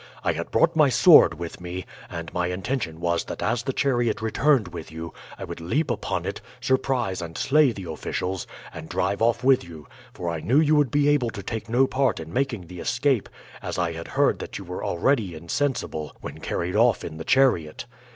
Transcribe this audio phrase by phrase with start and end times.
[0.23, 4.19] I had brought my sword with me, and my intention was that as the chariot
[4.19, 9.21] returned with you I would leap upon it, surprise and slay the officials, and drive
[9.21, 12.33] off with you; for I knew you would be able to take no part in
[12.33, 13.29] making the escape,
[13.61, 17.85] as I had heard that you were already insensible when carried off in the chariot.